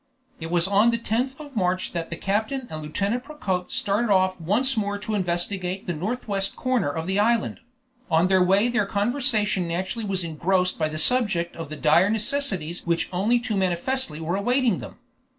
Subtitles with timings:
[0.39, 4.41] It was on the 10th of March that the captain and Lieutenant Procope started off
[4.41, 7.59] once more to investigate the northwest corner of the island;
[8.09, 12.83] on their way their conversation naturally was engrossed by the subject of the dire necessities
[12.87, 14.97] which only too manifestly were awaiting them.